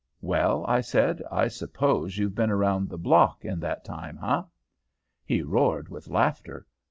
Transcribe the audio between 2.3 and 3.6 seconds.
been around the block in